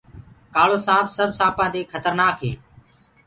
ڪآݪوسآنٚپ 0.53 1.07
سب 1.17 1.29
سآپآنٚ 1.39 1.73
مي 1.73 1.81
کترنآڪ 1.91 2.37
هي 2.45 2.53